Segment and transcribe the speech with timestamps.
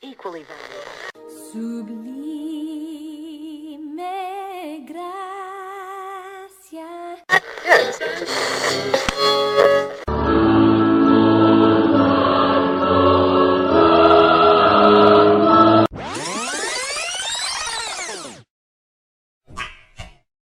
[0.00, 0.78] equally valuable.
[1.52, 2.06] Sublime
[4.86, 6.86] gracia.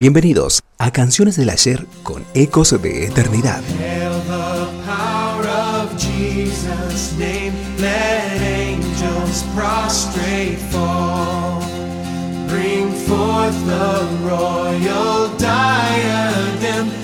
[0.00, 3.62] Bienvenidos a Canciones del Ayer con Ecos de Eternidad.
[6.24, 7.52] Jesus' name.
[7.78, 11.60] Let angels prostrate fall.
[12.48, 17.03] Bring forth the royal diadem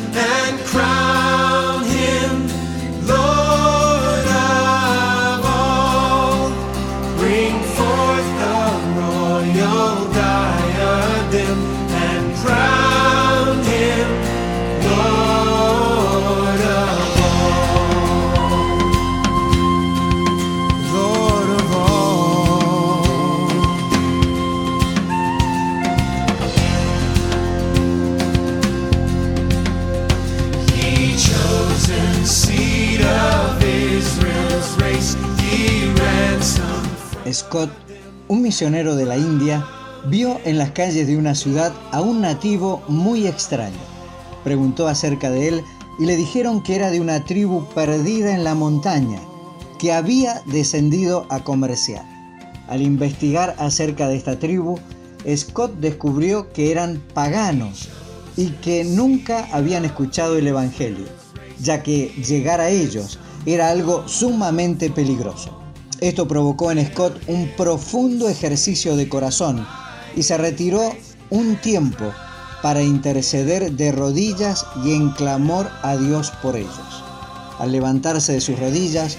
[37.32, 37.70] Scott,
[38.28, 39.66] un misionero de la India,
[40.06, 43.78] vio en las calles de una ciudad a un nativo muy extraño.
[44.44, 45.64] Preguntó acerca de él
[45.98, 49.20] y le dijeron que era de una tribu perdida en la montaña,
[49.78, 52.04] que había descendido a comerciar.
[52.68, 54.78] Al investigar acerca de esta tribu,
[55.36, 57.88] Scott descubrió que eran paganos
[58.36, 61.06] y que nunca habían escuchado el Evangelio,
[61.60, 65.59] ya que llegar a ellos era algo sumamente peligroso.
[66.00, 69.66] Esto provocó en Scott un profundo ejercicio de corazón
[70.16, 70.94] y se retiró
[71.28, 72.10] un tiempo
[72.62, 77.04] para interceder de rodillas y en clamor a Dios por ellos.
[77.58, 79.18] Al levantarse de sus rodillas,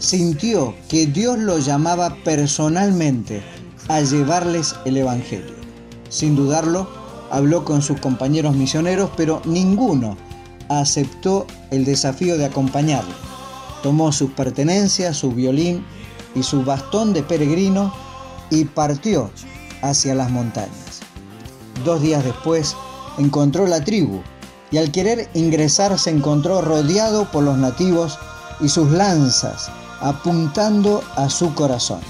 [0.00, 3.40] sintió que Dios lo llamaba personalmente
[3.86, 5.54] a llevarles el Evangelio.
[6.08, 6.88] Sin dudarlo,
[7.30, 10.16] habló con sus compañeros misioneros, pero ninguno
[10.68, 13.14] aceptó el desafío de acompañarlo.
[13.84, 15.84] Tomó sus pertenencias, su violín
[16.38, 17.92] y su bastón de peregrino
[18.50, 19.30] y partió
[19.82, 21.00] hacia las montañas.
[21.84, 22.76] Dos días después
[23.18, 24.22] encontró la tribu
[24.70, 28.18] y al querer ingresar se encontró rodeado por los nativos
[28.60, 32.00] y sus lanzas apuntando a su corazón.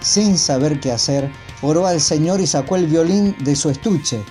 [0.00, 1.30] Sin saber qué hacer,
[1.62, 4.22] oró al Señor y sacó el violín de su estuche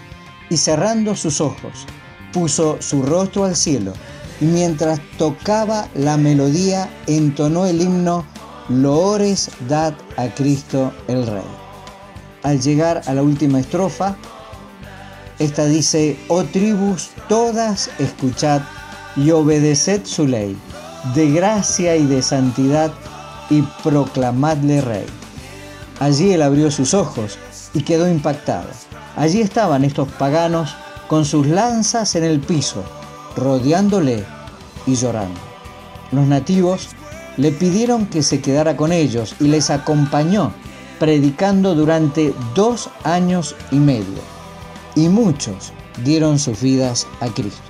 [0.49, 1.85] y cerrando sus ojos,
[2.33, 3.93] puso su rostro al cielo
[4.41, 8.25] y mientras tocaba la melodía entonó el himno
[8.69, 11.41] Loores dad a Cristo el Rey.
[12.43, 14.15] Al llegar a la última estrofa,
[15.39, 18.61] esta dice, oh tribus, todas escuchad
[19.15, 20.55] y obedeced su ley,
[21.15, 22.91] de gracia y de santidad,
[23.49, 25.05] y proclamadle rey.
[25.99, 27.39] Allí él abrió sus ojos
[27.73, 28.69] y quedó impactado.
[29.15, 30.75] Allí estaban estos paganos
[31.07, 32.83] con sus lanzas en el piso,
[33.35, 34.23] rodeándole
[34.85, 35.39] y llorando.
[36.11, 36.89] Los nativos
[37.39, 40.53] le pidieron que se quedara con ellos y les acompañó
[40.99, 44.19] predicando durante dos años y medio.
[44.95, 45.71] Y muchos
[46.03, 47.61] dieron sus vidas a Cristo.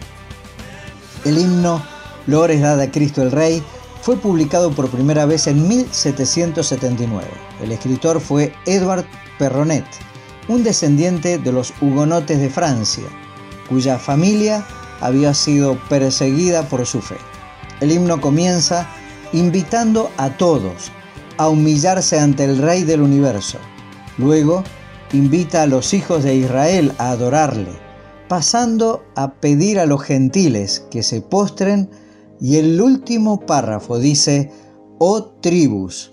[1.23, 1.81] El himno
[2.25, 3.61] Lores dada a Cristo el Rey
[4.01, 7.27] fue publicado por primera vez en 1779.
[7.61, 9.05] El escritor fue Edward
[9.37, 9.85] Perronet,
[10.47, 13.03] un descendiente de los hugonotes de Francia,
[13.67, 14.65] cuya familia
[14.99, 17.17] había sido perseguida por su fe.
[17.81, 18.89] El himno comienza
[19.33, 20.91] invitando a todos
[21.37, 23.57] a humillarse ante el Rey del universo.
[24.17, 24.63] Luego
[25.13, 27.71] invita a los hijos de Israel a adorarle,
[28.27, 31.89] pasando a pedir a los gentiles que se postren
[32.41, 34.51] y el último párrafo dice,
[34.99, 36.11] oh tribus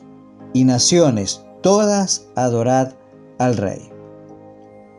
[0.52, 2.92] y naciones, todas adorad
[3.38, 3.90] al Rey.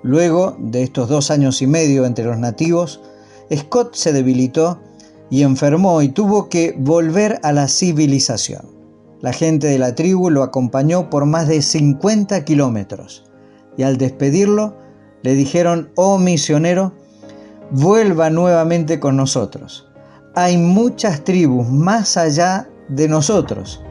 [0.04, 3.02] Luego de estos dos años y medio entre los nativos,
[3.54, 4.80] Scott se debilitó
[5.30, 8.78] y enfermó y tuvo que volver a la civilización.
[9.22, 13.26] La gente de la tribu lo acompañó por más de 50 kilómetros
[13.76, 14.78] y al despedirlo
[15.24, 16.94] le dijeron, oh misionero,
[17.72, 19.90] vuelva nuevamente con nosotros.
[20.36, 23.82] Hay muchas tribus más allá de nosotros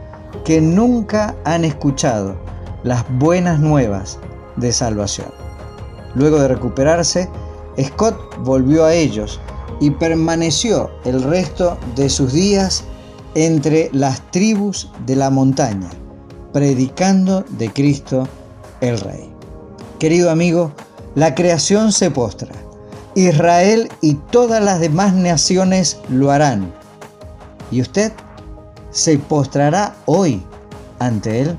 [0.44, 2.36] que nunca han escuchado
[2.84, 4.18] las buenas nuevas
[4.56, 5.28] de salvación.
[6.14, 7.28] Luego de recuperarse,
[7.82, 9.40] Scott volvió a ellos
[9.80, 12.84] y permaneció el resto de sus días
[13.34, 15.90] entre las tribus de la montaña,
[16.52, 18.26] predicando de Cristo
[18.80, 19.30] el Rey.
[19.98, 20.72] Querido amigo,
[21.14, 22.52] la creación se postra.
[23.14, 26.72] Israel y todas las demás naciones lo harán.
[27.70, 28.12] ¿Y usted
[28.90, 30.42] se postrará hoy
[30.98, 31.58] ante Él?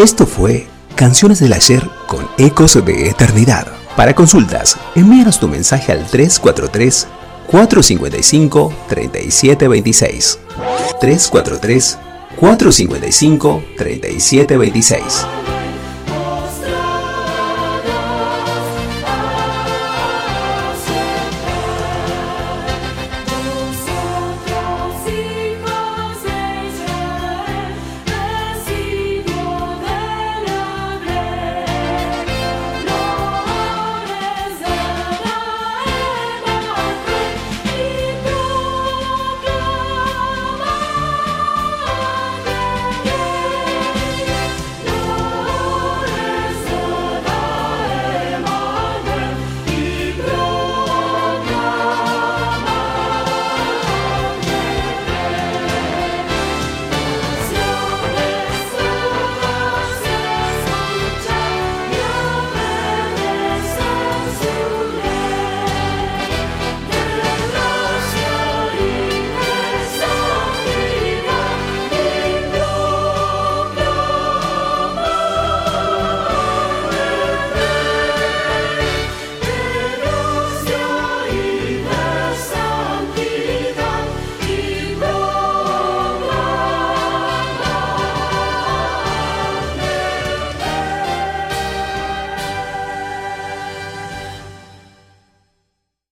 [0.00, 3.66] Esto fue Canciones del Ayer con Ecos de Eternidad.
[3.98, 7.06] Para consultas, envíanos tu mensaje al 343
[7.46, 10.38] 455 3726.
[11.02, 11.98] 343
[12.34, 15.59] 455 3726.